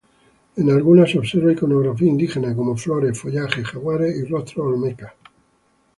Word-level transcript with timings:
En 0.55 0.71
algunas 0.71 1.11
se 1.11 1.19
observa 1.19 1.51
iconografía 1.51 2.09
indígena, 2.09 2.55
como 2.55 2.75
flores, 2.75 3.19
follaje, 3.21 3.63
jaguares 3.63 4.15
y 4.17 4.23
rostros 4.23 4.65
olmecas. 4.69 5.13